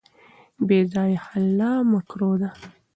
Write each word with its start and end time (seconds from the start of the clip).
بې 0.67 0.79
ځایه 0.93 1.19
خلع 1.27 1.73
مکروه 1.91 2.35
ده. 2.41 2.49